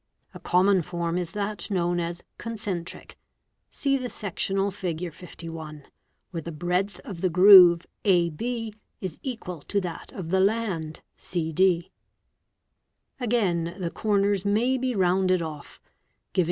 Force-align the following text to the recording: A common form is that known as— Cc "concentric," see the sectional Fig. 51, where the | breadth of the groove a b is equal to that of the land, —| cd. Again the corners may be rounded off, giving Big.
A 0.33 0.39
common 0.39 0.81
form 0.81 1.15
is 1.15 1.33
that 1.33 1.69
known 1.69 1.99
as— 1.99 2.21
Cc 2.21 2.23
"concentric," 2.39 3.19
see 3.69 3.97
the 3.99 4.09
sectional 4.09 4.71
Fig. 4.71 5.13
51, 5.13 5.83
where 6.31 6.41
the 6.41 6.51
| 6.51 6.51
breadth 6.65 6.99
of 7.01 7.21
the 7.21 7.29
groove 7.29 7.85
a 8.03 8.31
b 8.31 8.73
is 8.99 9.19
equal 9.21 9.61
to 9.61 9.79
that 9.81 10.11
of 10.13 10.29
the 10.29 10.41
land, 10.41 11.01
—| 11.11 11.17
cd. 11.29 11.91
Again 13.19 13.75
the 13.79 13.91
corners 13.91 14.43
may 14.43 14.75
be 14.79 14.95
rounded 14.95 15.43
off, 15.43 15.79
giving 16.33 16.39
Big. 16.39 16.39